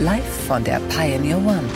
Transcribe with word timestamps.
Live 0.00 0.46
von 0.48 0.64
der 0.64 0.80
Pioneer 0.88 1.36
One. 1.36 1.68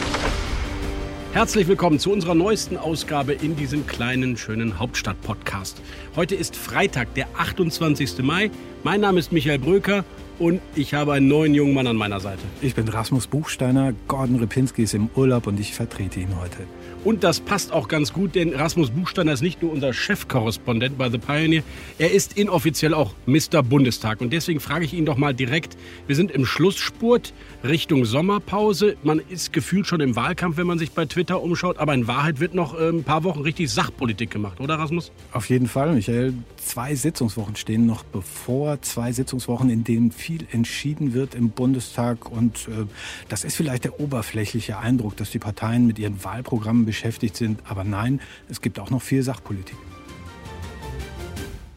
Herzlich 1.34 1.68
willkommen 1.68 1.98
zu 1.98 2.10
unserer 2.10 2.34
neuesten 2.34 2.78
Ausgabe 2.78 3.34
in 3.34 3.54
diesem 3.54 3.86
kleinen, 3.86 4.38
schönen 4.38 4.78
Hauptstadt-Podcast. 4.78 5.82
Heute 6.16 6.34
ist 6.34 6.56
Freitag, 6.56 7.12
der 7.12 7.26
28. 7.36 8.22
Mai. 8.22 8.50
Mein 8.82 9.02
Name 9.02 9.18
ist 9.18 9.30
Michael 9.30 9.58
Bröker 9.58 10.06
und 10.38 10.60
ich 10.74 10.94
habe 10.94 11.12
einen 11.12 11.28
neuen 11.28 11.54
jungen 11.54 11.74
Mann 11.74 11.86
an 11.86 11.96
meiner 11.96 12.20
Seite. 12.20 12.42
Ich 12.60 12.74
bin 12.74 12.88
Rasmus 12.88 13.26
Buchsteiner, 13.26 13.92
Gordon 14.08 14.36
Ripinski 14.36 14.82
ist 14.82 14.94
im 14.94 15.08
Urlaub 15.14 15.46
und 15.46 15.60
ich 15.60 15.74
vertrete 15.74 16.20
ihn 16.20 16.40
heute. 16.40 16.58
Und 17.04 17.22
das 17.22 17.38
passt 17.38 17.70
auch 17.70 17.88
ganz 17.88 18.14
gut, 18.14 18.34
denn 18.34 18.54
Rasmus 18.54 18.90
Buchsteiner 18.90 19.34
ist 19.34 19.42
nicht 19.42 19.60
nur 19.60 19.70
unser 19.70 19.92
Chefkorrespondent 19.92 20.96
bei 20.96 21.10
The 21.10 21.18
Pioneer, 21.18 21.62
er 21.98 22.10
ist 22.12 22.38
inoffiziell 22.38 22.94
auch 22.94 23.12
Mr. 23.26 23.62
Bundestag. 23.62 24.22
Und 24.22 24.32
deswegen 24.32 24.58
frage 24.58 24.86
ich 24.86 24.94
ihn 24.94 25.04
doch 25.04 25.18
mal 25.18 25.34
direkt, 25.34 25.76
wir 26.06 26.16
sind 26.16 26.30
im 26.30 26.46
Schlussspurt 26.46 27.34
Richtung 27.62 28.06
Sommerpause. 28.06 28.96
Man 29.02 29.20
ist 29.28 29.52
gefühlt 29.52 29.86
schon 29.86 30.00
im 30.00 30.16
Wahlkampf, 30.16 30.56
wenn 30.56 30.66
man 30.66 30.78
sich 30.78 30.92
bei 30.92 31.04
Twitter 31.04 31.42
umschaut, 31.42 31.76
aber 31.76 31.92
in 31.92 32.06
Wahrheit 32.06 32.40
wird 32.40 32.54
noch 32.54 32.78
äh, 32.78 32.88
ein 32.88 33.04
paar 33.04 33.22
Wochen 33.24 33.42
richtig 33.42 33.70
Sachpolitik 33.70 34.30
gemacht, 34.30 34.58
oder 34.60 34.78
Rasmus? 34.78 35.12
Auf 35.32 35.50
jeden 35.50 35.66
Fall, 35.66 35.94
Michael. 35.94 36.32
Zwei 36.56 36.94
Sitzungswochen 36.94 37.56
stehen 37.56 37.84
noch 37.84 38.02
bevor, 38.04 38.80
zwei 38.80 39.12
Sitzungswochen, 39.12 39.68
in 39.68 39.84
denen 39.84 40.10
viel 40.24 40.46
entschieden 40.52 41.12
wird 41.12 41.34
im 41.34 41.50
Bundestag. 41.50 42.30
Und 42.30 42.68
äh, 42.68 42.86
das 43.28 43.44
ist 43.44 43.56
vielleicht 43.56 43.84
der 43.84 44.00
oberflächliche 44.00 44.78
Eindruck, 44.78 45.18
dass 45.18 45.30
die 45.30 45.38
Parteien 45.38 45.86
mit 45.86 45.98
ihren 45.98 46.24
Wahlprogrammen 46.24 46.86
beschäftigt 46.86 47.36
sind. 47.36 47.60
Aber 47.68 47.84
nein, 47.84 48.22
es 48.48 48.62
gibt 48.62 48.78
auch 48.78 48.88
noch 48.88 49.02
viel 49.02 49.22
Sachpolitik. 49.22 49.76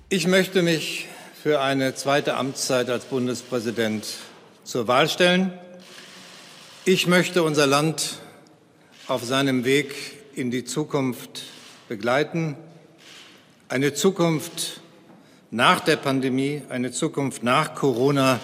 Ich 0.08 0.28
möchte 0.28 0.62
mich 0.64 1.08
für 1.44 1.60
eine 1.60 1.94
zweite 1.96 2.36
Amtszeit 2.38 2.90
als 2.90 3.04
Bundespräsident 3.06 4.06
zur 4.64 4.88
Wahl 4.88 5.10
stellen. 5.10 5.52
Ich 6.86 7.06
möchte 7.06 7.44
unser 7.44 7.68
Land 7.68 8.20
auf 9.08 9.26
seinem 9.26 9.66
Weg 9.66 9.94
in 10.36 10.52
die 10.52 10.64
Zukunft 10.64 11.44
begleiten. 11.90 12.56
Eine 13.68 13.94
Zukunft 13.94 14.80
nach 15.52 15.80
der 15.80 15.96
Pandemie, 15.96 16.62
eine 16.70 16.92
Zukunft 16.92 17.44
nach 17.44 17.76
Corona, 17.76 18.40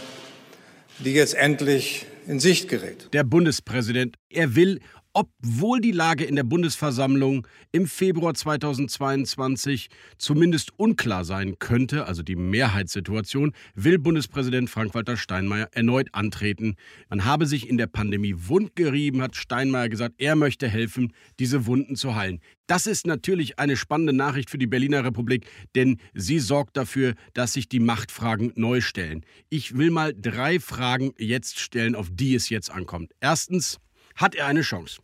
die 1.00 1.14
jetzt 1.14 1.36
endlich 1.36 2.06
in 2.28 2.40
Sicht 2.40 2.70
gerät. 2.70 3.10
Der 3.14 3.24
Bundespräsident, 3.24 4.16
er 4.30 4.56
will 4.56 4.80
obwohl 5.14 5.80
die 5.80 5.92
Lage 5.92 6.24
in 6.24 6.36
der 6.36 6.44
Bundesversammlung 6.44 7.48
im 7.72 7.88
Februar 7.88 8.34
2022 8.34 9.90
zumindest 10.18 10.78
unklar 10.78 11.24
sein 11.24 11.60
könnte, 11.60 12.08
also 12.08 12.24
die 12.24 12.36
Mehrheitssituation, 12.36 13.54
will 13.76 14.00
Bundespräsident 14.00 14.70
Frank-Walter 14.70 15.16
Steinmeier 15.16 15.70
erneut 15.72 16.10
antreten. 16.14 16.76
Man 17.10 17.26
habe 17.26 17.46
sich 17.46 17.70
in 17.70 17.78
der 17.78 17.88
Pandemie 17.88 18.34
wundgerieben, 18.36 19.22
hat 19.22 19.36
Steinmeier 19.36 19.90
gesagt, 19.90 20.16
er 20.18 20.36
möchte 20.36 20.68
helfen, 20.68 21.14
diese 21.40 21.68
Wunden 21.68 21.96
zu 21.96 22.16
heilen. 22.16 22.40
Das 22.66 22.88
ist 22.88 23.06
natürlich 23.06 23.60
eine 23.60 23.78
spannende 23.78 24.14
Nachricht 24.14 24.50
für 24.50 24.58
die 24.58 24.68
Berliner 24.68 25.04
Republik, 25.04 25.46
denn 25.76 26.00
sie 26.14 26.40
sorgt 26.40 26.76
dafür, 26.76 27.14
dass 27.34 27.54
sich 27.54 27.70
die 27.70 27.82
Machtfragen 27.82 28.52
neu 28.56 28.82
stellen. 28.82 29.26
Ich 29.50 29.78
will 29.78 29.92
mal 29.92 30.14
drei 30.16 30.60
Fragen 30.60 31.12
jetzt 31.20 31.60
stellen, 31.60 31.96
auf 31.96 32.10
die 32.12 32.34
es 32.34 32.50
jetzt 32.50 32.72
ankommt. 32.72 33.12
Erstens, 33.20 33.80
hat 34.16 34.36
er 34.36 34.48
eine 34.48 34.62
Chance. 34.62 35.03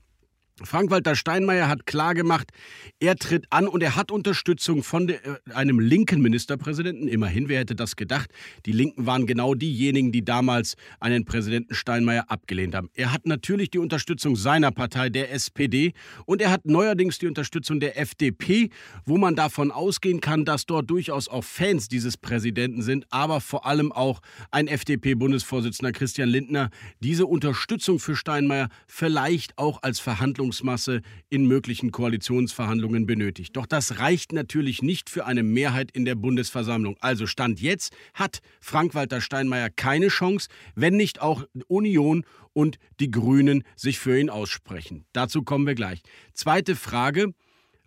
Frank-Walter 0.63 1.15
Steinmeier 1.15 1.67
hat 1.67 1.85
klargemacht, 1.85 2.51
er 2.99 3.15
tritt 3.15 3.45
an 3.49 3.67
und 3.67 3.81
er 3.81 3.95
hat 3.95 4.11
Unterstützung 4.11 4.83
von 4.83 5.07
de, 5.07 5.17
äh, 5.17 5.53
einem 5.53 5.79
linken 5.79 6.21
Ministerpräsidenten. 6.21 7.07
Immerhin, 7.07 7.49
wer 7.49 7.59
hätte 7.59 7.75
das 7.75 7.95
gedacht? 7.95 8.29
Die 8.65 8.71
Linken 8.71 9.05
waren 9.05 9.25
genau 9.25 9.53
diejenigen, 9.53 10.11
die 10.11 10.23
damals 10.23 10.75
einen 10.99 11.25
Präsidenten 11.25 11.73
Steinmeier 11.73 12.25
abgelehnt 12.29 12.75
haben. 12.75 12.89
Er 12.93 13.13
hat 13.13 13.25
natürlich 13.25 13.69
die 13.69 13.79
Unterstützung 13.79 14.35
seiner 14.35 14.71
Partei, 14.71 15.09
der 15.09 15.31
SPD, 15.31 15.93
und 16.25 16.41
er 16.41 16.51
hat 16.51 16.65
neuerdings 16.65 17.19
die 17.19 17.27
Unterstützung 17.27 17.79
der 17.79 17.99
FDP, 17.99 18.69
wo 19.05 19.17
man 19.17 19.35
davon 19.35 19.71
ausgehen 19.71 20.19
kann, 20.19 20.45
dass 20.45 20.65
dort 20.65 20.89
durchaus 20.89 21.27
auch 21.27 21.43
Fans 21.43 21.87
dieses 21.87 22.17
Präsidenten 22.17 22.81
sind, 22.81 23.05
aber 23.09 23.41
vor 23.41 23.65
allem 23.65 23.91
auch 23.91 24.21
ein 24.51 24.67
FDP-Bundesvorsitzender 24.67 25.91
Christian 25.91 26.29
Lindner 26.29 26.69
diese 26.99 27.25
Unterstützung 27.25 27.99
für 27.99 28.15
Steinmeier 28.15 28.69
vielleicht 28.87 29.57
auch 29.57 29.83
als 29.83 29.99
Verhandlung 29.99 30.48
Verhandlungsmasse 30.49 31.01
in 31.29 31.45
möglichen 31.45 31.91
Koalitionsverhandlungen 31.91 33.05
benötigt. 33.05 33.55
Doch 33.55 33.65
das 33.65 33.99
reicht 33.99 34.33
natürlich 34.33 34.81
nicht 34.81 35.09
für 35.09 35.25
eine 35.25 35.43
Mehrheit 35.43 35.91
in 35.91 36.05
der 36.05 36.15
Bundesversammlung. 36.15 36.97
Also 36.99 37.27
Stand 37.27 37.61
jetzt 37.61 37.93
hat 38.13 38.39
Frank-Walter 38.59 39.21
Steinmeier 39.21 39.69
keine 39.69 40.07
Chance, 40.07 40.49
wenn 40.75 40.97
nicht 40.97 41.21
auch 41.21 41.43
Union 41.67 42.25
und 42.53 42.77
die 42.99 43.11
Grünen 43.11 43.63
sich 43.75 43.99
für 43.99 44.19
ihn 44.19 44.29
aussprechen. 44.29 45.05
Dazu 45.13 45.43
kommen 45.43 45.67
wir 45.67 45.75
gleich. 45.75 46.01
Zweite 46.33 46.75
Frage. 46.75 47.33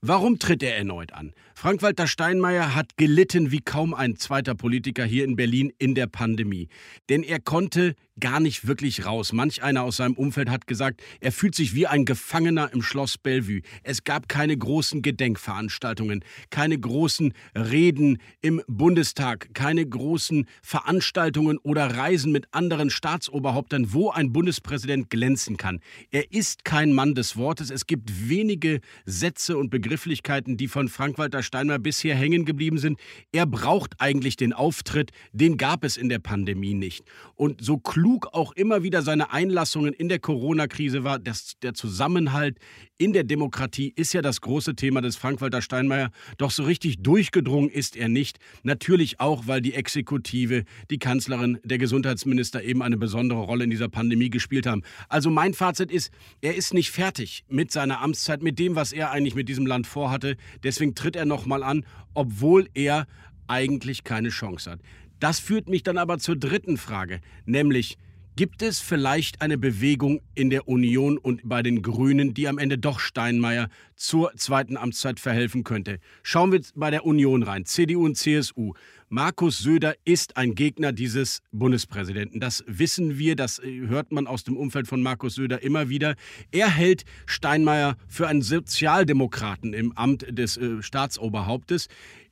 Warum 0.05 0.41
tritt 0.41 0.65
er 0.65 0.77
erneut 0.77 1.13
an? 1.13 1.33
Frank-Walter 1.55 2.09
Steinmeier 2.09 2.75
hat 2.75 2.97
gelitten 2.97 3.53
wie 3.53 3.61
kaum 3.61 3.95
ein 3.95 4.17
zweiter 4.17 4.57
Politiker 4.57 5.05
hier 5.05 5.25
in 5.25 5.37
Berlin 5.37 5.73
in 5.79 5.95
der 5.95 6.09
Pandemie. 6.09 6.69
Denn 7.09 7.23
er 7.23 7.39
konnte 7.39 7.95
gar 8.21 8.41
nicht 8.41 8.67
wirklich 8.67 9.07
raus. 9.07 9.33
Manch 9.33 9.63
einer 9.63 9.83
aus 9.83 9.97
seinem 9.97 10.15
Umfeld 10.15 10.51
hat 10.51 10.67
gesagt, 10.67 11.03
er 11.21 11.33
fühlt 11.33 11.55
sich 11.55 11.75
wie 11.75 11.87
ein 11.87 12.05
Gefangener 12.05 12.71
im 12.73 12.83
Schloss 12.83 13.19
Bellevue. 13.19 13.63
Es 13.83 14.05
gab 14.05 14.29
keine 14.29 14.57
großen 14.57 15.03
Gedenkveranstaltungen, 15.03 16.25
keine 16.51 16.79
großen 16.79 17.33
Reden 17.55 18.19
im 18.41 18.63
Bundestag, 18.67 19.55
keine 19.55 19.87
großen 19.87 20.47
Veranstaltungen 20.63 21.59
oder 21.59 21.97
Reisen 21.97 22.33
mit 22.33 22.47
anderen 22.53 22.91
Staatsoberhäuptern, 22.91 23.93
wo 23.93 24.11
ein 24.11 24.33
Bundespräsident 24.33 25.11
glänzen 25.11 25.57
kann. 25.57 25.81
Er 26.11 26.33
ist 26.33 26.65
kein 26.65 26.93
Mann 26.93 27.15
des 27.15 27.37
Wortes. 27.37 27.71
Es 27.71 27.87
gibt 27.87 28.29
wenige 28.29 28.81
Sätze 29.07 29.57
und 29.57 29.71
Begrifflichkeiten, 29.71 30.57
die 30.57 30.69
von 30.69 30.89
Frank-Walter 30.89 31.43
Steinmeier 31.43 31.79
bisher 31.79 32.15
hängen 32.15 32.45
geblieben 32.45 32.79
sind. 32.79 32.99
Er 33.33 33.47
braucht 33.47 33.95
eigentlich 33.99 34.37
den 34.37 34.53
Auftritt, 34.53 35.11
den 35.33 35.57
gab 35.57 35.85
es 35.85 35.97
in 35.97 36.09
der 36.09 36.19
Pandemie 36.19 36.75
nicht. 36.75 37.05
Und 37.35 37.65
so 37.65 37.79
klug 37.79 38.12
klug 38.13 38.29
auch 38.35 38.53
immer 38.53 38.83
wieder 38.83 39.01
seine 39.01 39.33
Einlassungen 39.33 39.95
in 39.95 40.11
der 40.11 40.19
Corona-Krise 40.19 41.03
war. 41.03 41.19
Das, 41.19 41.55
der 41.63 41.73
Zusammenhalt 41.73 42.59
in 42.99 43.15
der 43.15 43.25
Demokratie 43.25 43.91
ist 43.97 44.13
ja 44.13 44.21
das 44.21 44.43
große 44.43 44.77
Thema 44.77 45.01
des 45.01 45.17
Frank-Walter 45.17 45.63
Steinmeier. 45.63 46.11
Doch 46.37 46.51
so 46.51 46.65
richtig 46.65 47.03
durchgedrungen 47.03 47.71
ist 47.71 47.97
er 47.97 48.09
nicht. 48.09 48.39
Natürlich 48.65 49.19
auch, 49.19 49.47
weil 49.47 49.63
die 49.63 49.73
Exekutive, 49.73 50.65
die 50.91 50.99
Kanzlerin, 50.99 51.59
der 51.65 51.79
Gesundheitsminister 51.79 52.63
eben 52.63 52.83
eine 52.83 52.99
besondere 52.99 53.41
Rolle 53.41 53.65
in 53.65 53.71
dieser 53.71 53.89
Pandemie 53.89 54.29
gespielt 54.29 54.67
haben. 54.67 54.83
Also 55.09 55.31
mein 55.31 55.55
Fazit 55.55 55.91
ist, 55.91 56.11
er 56.43 56.55
ist 56.55 56.75
nicht 56.75 56.91
fertig 56.91 57.45
mit 57.49 57.71
seiner 57.73 58.03
Amtszeit, 58.03 58.43
mit 58.43 58.59
dem, 58.59 58.77
was 58.77 58.93
er 58.93 59.11
eigentlich 59.11 59.35
mit 59.35 59.49
diesem 59.49 59.65
Land 59.65 59.87
vorhatte. 59.87 60.37
Deswegen 60.63 60.95
tritt 60.95 61.17
er 61.17 61.25
nochmal 61.25 61.63
an, 61.63 61.87
obwohl 62.13 62.69
er 62.75 63.07
eigentlich 63.49 64.05
keine 64.05 64.29
Chance 64.29 64.73
hat. 64.73 64.81
Das 65.23 65.39
führt 65.39 65.69
mich 65.69 65.85
dann 65.85 65.99
aber 65.99 66.19
zur 66.19 66.35
dritten 66.35 66.77
Frage, 66.77 67.21
nämlich 67.45 67.97
gibt 68.35 68.61
es 68.61 68.81
vielleicht 68.81 69.41
eine 69.41 69.57
Bewegung 69.57 70.21
in 70.35 70.51
der 70.51 70.67
Union 70.67 71.17
und 71.17 71.43
bei 71.45 71.63
den 71.63 71.81
Grünen, 71.81 72.35
die 72.35 72.49
am 72.49 72.59
Ende 72.59 72.77
doch 72.77 72.99
Steinmeier 72.99 73.69
zur 73.95 74.33
zweiten 74.35 74.77
Amtszeit 74.77 75.21
verhelfen 75.21 75.63
könnte? 75.63 76.01
Schauen 76.25 76.51
wir 76.51 76.61
bei 76.75 76.91
der 76.91 77.07
Union 77.07 77.45
rein, 77.45 77.67
CDU 77.67 78.05
und 78.05 78.17
CSU. 78.17 78.73
Markus 79.11 79.61
Söder 79.61 79.95
ist 80.05 80.37
ein 80.37 80.57
Gegner 80.57 80.91
dieses 80.91 81.39
Bundespräsidenten. 81.53 82.41
Das 82.41 82.65
wissen 82.67 83.17
wir, 83.17 83.37
das 83.37 83.61
äh, 83.61 83.87
hört 83.87 84.11
man 84.11 84.27
aus 84.27 84.43
dem 84.43 84.57
Umfeld 84.57 84.89
von 84.89 85.03
Markus 85.03 85.37
Söder 85.37 85.63
immer 85.63 85.89
wieder. 85.89 86.17
Er 86.51 86.69
hält 86.69 87.05
Steinmeier 87.27 87.97
für 88.09 88.27
einen 88.27 88.43
Sozialdemokraten 88.43 89.73
im 89.73 89.93
Amt 89.93 90.27
des 90.37 90.57
äh, 90.57 90.83
Staatsoberhauptes. 90.83 91.87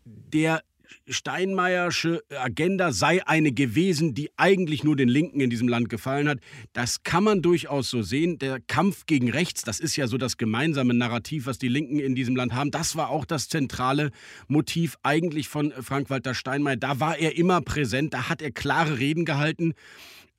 Der 0.04 0.62
Steinmeiersche 1.08 2.22
Agenda 2.30 2.92
sei 2.92 3.26
eine 3.26 3.52
gewesen, 3.52 4.14
die 4.14 4.30
eigentlich 4.36 4.84
nur 4.84 4.96
den 4.96 5.08
Linken 5.08 5.40
in 5.40 5.50
diesem 5.50 5.68
Land 5.68 5.88
gefallen 5.88 6.28
hat. 6.28 6.38
Das 6.72 7.02
kann 7.02 7.24
man 7.24 7.42
durchaus 7.42 7.90
so 7.90 8.02
sehen. 8.02 8.38
Der 8.38 8.60
Kampf 8.60 9.06
gegen 9.06 9.30
rechts, 9.30 9.62
das 9.62 9.80
ist 9.80 9.96
ja 9.96 10.06
so 10.06 10.18
das 10.18 10.36
gemeinsame 10.36 10.94
Narrativ, 10.94 11.46
was 11.46 11.58
die 11.58 11.68
Linken 11.68 11.98
in 11.98 12.14
diesem 12.14 12.36
Land 12.36 12.54
haben. 12.54 12.70
Das 12.70 12.96
war 12.96 13.10
auch 13.10 13.24
das 13.24 13.48
zentrale 13.48 14.10
Motiv 14.48 14.96
eigentlich 15.02 15.48
von 15.48 15.72
Frank-Walter 15.72 16.34
Steinmeier. 16.34 16.76
Da 16.76 17.00
war 17.00 17.18
er 17.18 17.36
immer 17.36 17.60
präsent, 17.60 18.14
da 18.14 18.28
hat 18.28 18.42
er 18.42 18.50
klare 18.50 18.98
Reden 18.98 19.24
gehalten. 19.24 19.74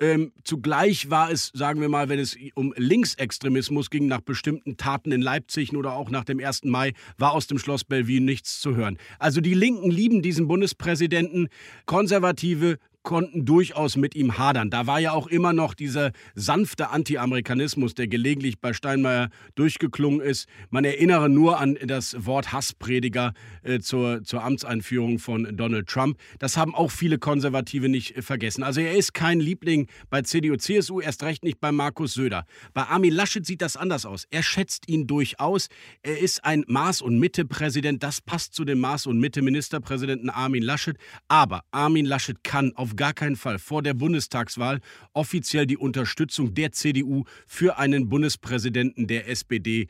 Ähm, 0.01 0.31
zugleich 0.43 1.11
war 1.11 1.29
es, 1.29 1.51
sagen 1.53 1.79
wir 1.79 1.87
mal, 1.87 2.09
wenn 2.09 2.17
es 2.17 2.35
um 2.55 2.73
Linksextremismus 2.75 3.91
ging, 3.91 4.07
nach 4.07 4.21
bestimmten 4.21 4.75
Taten 4.75 5.11
in 5.11 5.21
Leipzig 5.21 5.75
oder 5.75 5.93
auch 5.93 6.09
nach 6.09 6.23
dem 6.23 6.39
1. 6.39 6.63
Mai, 6.63 6.93
war 7.19 7.33
aus 7.33 7.45
dem 7.45 7.59
Schloss 7.59 7.83
Bellevue 7.83 8.19
nichts 8.19 8.59
zu 8.61 8.75
hören. 8.75 8.97
Also 9.19 9.41
die 9.41 9.53
Linken 9.53 9.91
lieben 9.91 10.23
diesen 10.23 10.47
Bundespräsidenten, 10.47 11.49
Konservative 11.85 12.79
konnten 13.03 13.45
durchaus 13.45 13.97
mit 13.97 14.15
ihm 14.15 14.37
hadern. 14.37 14.69
Da 14.69 14.87
war 14.87 14.99
ja 14.99 15.13
auch 15.13 15.27
immer 15.27 15.53
noch 15.53 15.73
dieser 15.73 16.11
sanfte 16.35 16.89
Anti-Amerikanismus, 16.89 17.95
der 17.95 18.07
gelegentlich 18.07 18.59
bei 18.59 18.73
Steinmeier 18.73 19.29
durchgeklungen 19.55 20.21
ist. 20.21 20.47
Man 20.69 20.85
erinnere 20.85 21.29
nur 21.29 21.59
an 21.59 21.77
das 21.85 22.25
Wort 22.25 22.51
Hassprediger 22.51 23.33
äh, 23.63 23.79
zur, 23.79 24.23
zur 24.23 24.43
Amtseinführung 24.43 25.19
von 25.19 25.55
Donald 25.57 25.87
Trump. 25.87 26.17
Das 26.39 26.57
haben 26.57 26.75
auch 26.75 26.91
viele 26.91 27.17
Konservative 27.17 27.89
nicht 27.89 28.23
vergessen. 28.23 28.63
Also 28.63 28.81
er 28.81 28.95
ist 28.95 29.13
kein 29.13 29.39
Liebling 29.39 29.87
bei 30.09 30.21
CDU, 30.21 30.55
CSU, 30.57 31.01
erst 31.01 31.23
recht 31.23 31.43
nicht 31.43 31.59
bei 31.59 31.71
Markus 31.71 32.13
Söder. 32.13 32.45
Bei 32.73 32.83
Armin 32.83 33.13
Laschet 33.13 33.45
sieht 33.45 33.61
das 33.61 33.77
anders 33.77 34.05
aus. 34.05 34.25
Er 34.29 34.43
schätzt 34.43 34.87
ihn 34.87 35.07
durchaus. 35.07 35.67
Er 36.03 36.19
ist 36.19 36.43
ein 36.45 36.63
Maß- 36.65 37.01
und 37.01 37.19
Mitte-Präsident. 37.19 38.03
Das 38.03 38.21
passt 38.21 38.53
zu 38.53 38.65
dem 38.65 38.79
Maß- 38.83 39.07
und 39.07 39.19
Mitte-Ministerpräsidenten 39.19 40.29
Armin 40.29 40.63
Laschet. 40.63 40.97
Aber 41.27 41.63
Armin 41.71 42.05
Laschet 42.05 42.43
kann 42.43 42.73
auf 42.75 42.90
gar 42.95 43.13
keinen 43.13 43.35
Fall 43.35 43.59
vor 43.59 43.81
der 43.81 43.93
Bundestagswahl 43.93 44.79
offiziell 45.13 45.65
die 45.65 45.77
Unterstützung 45.77 46.53
der 46.53 46.71
CDU 46.71 47.25
für 47.47 47.77
einen 47.77 48.09
Bundespräsidenten 48.09 49.07
der 49.07 49.27
SPD 49.27 49.87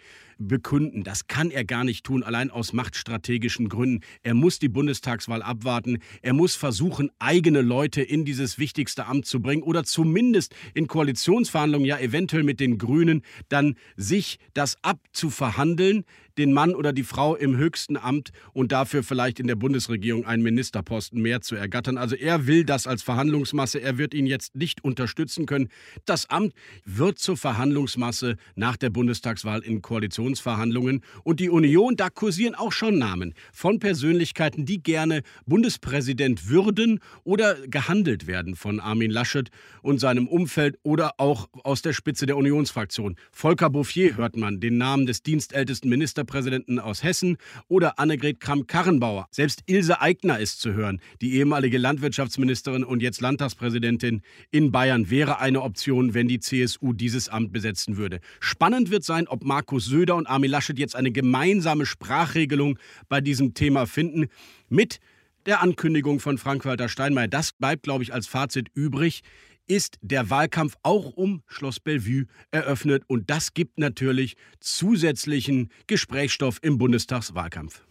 bekünden. 0.48 1.04
Das 1.04 1.28
kann 1.28 1.52
er 1.52 1.64
gar 1.66 1.84
nicht 1.84 2.04
tun, 2.06 2.24
allein 2.24 2.52
aus 2.52 2.74
machtstrategischen 2.74 3.70
Gründen. 3.70 4.04
Er 4.24 4.34
muss 4.34 4.60
die 4.60 4.70
Bundestagswahl 4.70 5.42
abwarten. 5.42 6.00
Er 6.22 6.34
muss 6.34 6.56
versuchen, 6.56 7.12
eigene 7.20 7.62
Leute 7.62 8.02
in 8.02 8.26
dieses 8.26 8.58
wichtigste 8.58 9.06
Amt 9.06 9.26
zu 9.26 9.42
bringen 9.42 9.64
oder 9.64 9.84
zumindest 9.84 10.56
in 10.74 10.88
Koalitionsverhandlungen, 10.88 11.88
ja 11.88 12.00
eventuell 12.00 12.44
mit 12.44 12.60
den 12.60 12.78
Grünen, 12.78 13.22
dann 13.50 13.76
sich 13.96 14.40
das 14.54 14.78
abzuverhandeln, 14.82 16.04
den 16.38 16.54
Mann 16.54 16.76
oder 16.76 16.94
die 16.94 17.04
Frau 17.04 17.36
im 17.36 17.58
höchsten 17.58 17.98
Amt 17.98 18.32
und 18.54 18.72
dafür 18.72 19.04
vielleicht 19.04 19.40
in 19.40 19.48
der 19.48 19.56
Bundesregierung 19.56 20.26
einen 20.26 20.44
Ministerposten 20.44 21.22
mehr 21.22 21.42
zu 21.42 21.56
ergattern. 21.56 21.98
Also 21.98 22.16
er 22.16 22.48
will 22.48 22.64
das 22.64 22.88
als 22.88 23.04
Verhandlungsmasse. 23.04 23.82
Er 23.82 23.98
wird 23.98 24.14
ihn 24.14 24.26
jetzt 24.26 24.56
nicht 24.56 24.84
unterstützen 24.84 25.46
können. 25.46 25.70
Das 26.06 26.30
Amt 26.30 26.54
wird 26.86 27.20
zur 27.20 27.38
Verhandlungsmasse 27.38 28.38
nach 28.56 28.78
der 28.78 28.90
Bundestagswahl 28.90 29.62
in 29.62 29.82
Koalitionsverhandlungen. 30.32 31.02
Und 31.24 31.40
die 31.40 31.50
Union, 31.50 31.96
da 31.96 32.10
kursieren 32.10 32.56
auch 32.56 32.72
schon 32.72 32.98
Namen 32.98 33.34
von 33.52 33.80
Persönlichkeiten, 33.80 34.66
die 34.66 34.82
gerne 34.82 35.22
Bundespräsident 35.46 36.50
würden 36.50 37.00
oder 37.24 37.56
gehandelt 37.68 38.28
werden 38.28 38.56
von 38.56 38.80
Armin 38.80 39.12
Laschet 39.12 39.50
und 39.82 40.00
seinem 40.00 40.28
Umfeld 40.28 40.78
oder 40.84 41.14
auch 41.18 41.48
aus 41.64 41.82
der 41.82 41.94
Spitze 41.94 42.26
der 42.26 42.38
Unionsfraktion. 42.38 43.16
Volker 43.32 43.70
Bouffier 43.70 44.18
hört 44.18 44.36
man, 44.36 44.60
den 44.60 44.78
Namen 44.78 45.06
des 45.06 45.24
dienstältesten 45.24 45.90
Ministerpräsidenten 45.90 46.80
aus 46.80 47.04
Hessen 47.04 47.38
oder 47.68 48.00
Annegret 48.00 48.40
Kramp-Karrenbauer. 48.40 49.28
Selbst 49.32 49.64
Ilse 49.66 50.02
Aigner 50.02 50.40
ist 50.40 50.62
zu 50.62 50.74
hören. 50.74 51.02
Die 51.22 51.36
ehemalige 51.36 51.78
Landwirtschaftsministerin 51.78 52.84
und 52.84 53.02
jetzt 53.02 53.22
Landtagspräsidentin 53.22 54.22
in 54.52 54.72
Bayern 54.72 55.10
wäre 55.10 55.40
eine 55.40 55.62
Option, 55.62 56.14
wenn 56.14 56.28
die 56.28 56.40
CSU 56.40 56.94
dieses 56.94 57.30
Amt 57.30 57.52
besetzen 57.52 57.98
würde. 57.98 58.20
Spannend 58.40 58.92
wird 58.92 59.04
sein, 59.04 59.28
ob 59.28 59.44
Markus 59.44 59.86
Söder 59.86 60.21
und 60.22 60.28
Armin 60.28 60.52
Laschet 60.52 60.78
jetzt 60.78 60.96
eine 60.96 61.12
gemeinsame 61.12 61.86
Sprachregelung 61.86 62.78
bei 63.10 63.22
diesem 63.22 63.54
Thema 63.54 63.88
finden. 63.88 64.28
Mit 64.70 65.00
der 65.48 65.62
Ankündigung 65.62 66.20
von 66.20 66.38
Frank-Walter 66.38 66.88
Steinmeier. 66.88 67.28
Das 67.28 67.52
bleibt, 67.52 67.84
glaube 67.84 68.04
ich, 68.04 68.14
als 68.14 68.28
Fazit 68.28 68.70
übrig 68.76 69.22
ist 69.68 69.98
der 70.02 70.30
Wahlkampf 70.30 70.76
auch 70.84 71.14
um 71.14 71.44
Schloss 71.48 71.80
Bellevue 71.80 72.26
eröffnet 72.52 73.04
und 73.08 73.30
das 73.30 73.54
gibt 73.54 73.80
natürlich 73.80 74.36
zusätzlichen 74.60 75.70
Gesprächsstoff 75.88 76.60
im 76.62 76.78
Bundestagswahlkampf. 76.78 77.82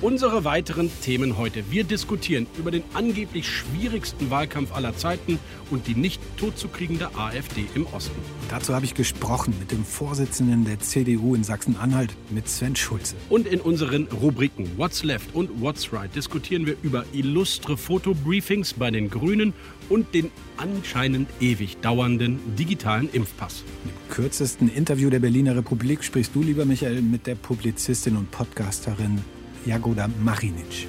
Unsere 0.00 0.44
weiteren 0.44 0.92
Themen 1.02 1.38
heute. 1.38 1.72
Wir 1.72 1.82
diskutieren 1.82 2.46
über 2.56 2.70
den 2.70 2.84
angeblich 2.94 3.48
schwierigsten 3.48 4.30
Wahlkampf 4.30 4.72
aller 4.72 4.96
Zeiten 4.96 5.40
und 5.72 5.88
die 5.88 5.96
nicht 5.96 6.22
totzukriegende 6.36 7.16
AfD 7.16 7.64
im 7.74 7.84
Osten. 7.88 8.14
Dazu 8.48 8.76
habe 8.76 8.84
ich 8.84 8.94
gesprochen 8.94 9.54
mit 9.58 9.72
dem 9.72 9.84
Vorsitzenden 9.84 10.64
der 10.64 10.78
CDU 10.78 11.34
in 11.34 11.42
Sachsen-Anhalt, 11.42 12.14
mit 12.30 12.48
Sven 12.48 12.76
Schulze. 12.76 13.16
Und 13.28 13.48
in 13.48 13.60
unseren 13.60 14.06
Rubriken 14.06 14.70
What's 14.76 15.02
Left 15.02 15.34
und 15.34 15.60
What's 15.60 15.92
Right 15.92 16.14
diskutieren 16.14 16.64
wir 16.64 16.76
über 16.82 17.04
illustre 17.12 17.76
Fotobriefings 17.76 18.74
bei 18.74 18.92
den 18.92 19.10
Grünen 19.10 19.52
und 19.88 20.14
den 20.14 20.30
anscheinend 20.58 21.28
ewig 21.40 21.76
dauernden 21.78 22.38
digitalen 22.56 23.08
Impfpass. 23.12 23.64
Im 23.84 24.14
kürzesten 24.14 24.72
Interview 24.72 25.10
der 25.10 25.18
Berliner 25.18 25.56
Republik 25.56 26.04
sprichst 26.04 26.36
du, 26.36 26.42
lieber 26.42 26.66
Michael, 26.66 27.02
mit 27.02 27.26
der 27.26 27.34
Publizistin 27.34 28.14
und 28.14 28.30
Podcasterin 28.30 29.18
Jagoda 29.66 30.08
Marinic. 30.22 30.88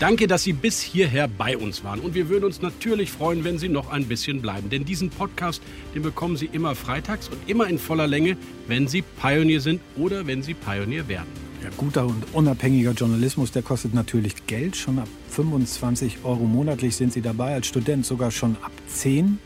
Danke, 0.00 0.26
dass 0.26 0.44
Sie 0.44 0.54
bis 0.54 0.80
hierher 0.80 1.28
bei 1.28 1.58
uns 1.58 1.84
waren. 1.84 2.00
Und 2.00 2.14
wir 2.14 2.30
würden 2.30 2.44
uns 2.44 2.62
natürlich 2.62 3.10
freuen, 3.10 3.44
wenn 3.44 3.58
Sie 3.58 3.68
noch 3.68 3.90
ein 3.90 4.06
bisschen 4.06 4.40
bleiben. 4.40 4.70
Denn 4.70 4.86
diesen 4.86 5.10
Podcast, 5.10 5.60
den 5.94 6.02
bekommen 6.02 6.38
Sie 6.38 6.46
immer 6.46 6.74
freitags 6.74 7.28
und 7.28 7.36
immer 7.46 7.66
in 7.68 7.78
voller 7.78 8.06
Länge, 8.06 8.38
wenn 8.66 8.88
Sie 8.88 9.02
Pionier 9.02 9.60
sind 9.60 9.82
oder 9.98 10.26
wenn 10.26 10.42
Sie 10.42 10.54
Pionier 10.54 11.06
werden. 11.06 11.28
Ja, 11.62 11.68
guter 11.76 12.06
und 12.06 12.24
unabhängiger 12.32 12.92
Journalismus, 12.92 13.52
der 13.52 13.60
kostet 13.60 13.92
natürlich 13.92 14.46
Geld. 14.46 14.74
Schon 14.74 14.98
ab 14.98 15.08
25 15.28 16.24
Euro 16.24 16.44
monatlich 16.44 16.96
sind 16.96 17.12
Sie 17.12 17.20
dabei, 17.20 17.52
als 17.52 17.66
Student 17.66 18.06
sogar 18.06 18.30
schon 18.30 18.56
ab 18.62 18.72
10. 18.88 19.38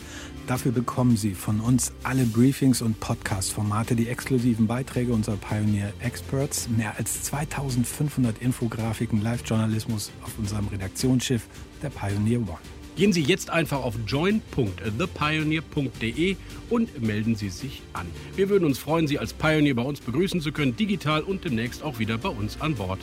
Dafür 0.46 0.72
bekommen 0.72 1.16
Sie 1.16 1.32
von 1.32 1.60
uns 1.60 1.94
alle 2.02 2.26
Briefings 2.26 2.82
und 2.82 3.00
Podcast-Formate, 3.00 3.96
die 3.96 4.08
exklusiven 4.08 4.66
Beiträge 4.66 5.14
unserer 5.14 5.36
Pioneer 5.36 5.94
Experts, 6.00 6.68
mehr 6.68 6.98
als 6.98 7.22
2500 7.22 8.42
Infografiken, 8.42 9.22
Live-Journalismus 9.22 10.12
auf 10.22 10.38
unserem 10.38 10.68
Redaktionsschiff, 10.68 11.46
der 11.82 11.88
Pioneer 11.88 12.40
One. 12.40 12.58
Gehen 12.94 13.14
Sie 13.14 13.22
jetzt 13.22 13.48
einfach 13.48 13.82
auf 13.82 13.94
join.thepioneer.de 14.06 16.36
und 16.68 17.02
melden 17.02 17.36
Sie 17.36 17.48
sich 17.48 17.80
an. 17.94 18.06
Wir 18.36 18.50
würden 18.50 18.66
uns 18.66 18.78
freuen, 18.78 19.08
Sie 19.08 19.18
als 19.18 19.32
Pioneer 19.32 19.74
bei 19.74 19.82
uns 19.82 20.00
begrüßen 20.00 20.42
zu 20.42 20.52
können, 20.52 20.76
digital 20.76 21.22
und 21.22 21.46
demnächst 21.46 21.82
auch 21.82 21.98
wieder 21.98 22.18
bei 22.18 22.28
uns 22.28 22.60
an 22.60 22.74
Bord. 22.74 23.00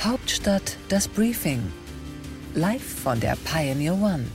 Hauptstadt 0.00 0.76
das 0.90 1.08
Briefing. 1.08 1.62
Live 2.54 3.00
von 3.02 3.18
der 3.20 3.36
Pioneer 3.44 3.94
One. 3.94 4.26